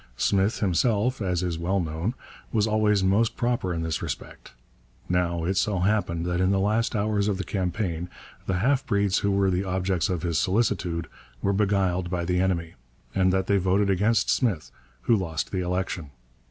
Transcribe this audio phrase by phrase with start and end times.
[0.17, 2.15] Smith himself, as is well known,
[2.51, 4.55] was always most proper in this respect.
[5.07, 8.09] Now, it so happened that in the last hours of the campaign
[8.47, 11.07] the half breeds who were the objects of his solicitude
[11.43, 12.73] were beguiled by the enemy,
[13.13, 16.09] and that they voted against Smith, who lost the election.